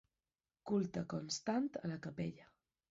Culte 0.71 1.03
constant 1.15 1.71
a 1.83 1.95
la 1.95 2.03
capella. 2.09 2.53